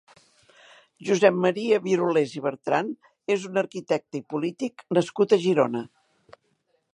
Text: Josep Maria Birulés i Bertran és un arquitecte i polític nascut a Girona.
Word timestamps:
Josep 1.09 1.35
Maria 1.43 1.79
Birulés 1.83 2.33
i 2.39 2.43
Bertran 2.45 2.89
és 3.35 3.45
un 3.51 3.61
arquitecte 3.63 4.19
i 4.21 4.23
polític 4.35 4.85
nascut 5.01 5.37
a 5.39 5.41
Girona. 5.45 5.85